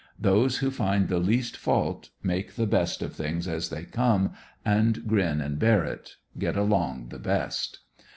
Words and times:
Those 0.19 0.61
wiio 0.61 0.73
find 0.73 1.09
the 1.09 1.19
least 1.19 1.55
fault, 1.55 2.09
make 2.23 2.55
the 2.55 2.65
best 2.65 3.03
of 3.03 3.13
things 3.13 3.47
as 3.47 3.69
they 3.69 3.83
come 3.85 4.33
and 4.65 5.05
grin 5.07 5.39
and 5.41 5.59
bear 5.59 5.83
it, 5.85 6.15
get 6.39 6.57
along 6.57 7.09
the 7.09 7.19
best. 7.19 7.81